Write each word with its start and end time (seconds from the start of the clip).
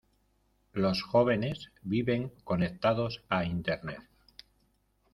Los 0.73 1.03
jóvenes 1.03 1.71
viven 1.83 2.33
conectados 2.43 3.23
a 3.29 3.43
Internet. 3.45 4.01